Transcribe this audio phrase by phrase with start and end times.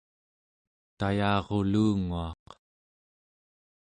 [0.97, 2.45] tayarulunguaq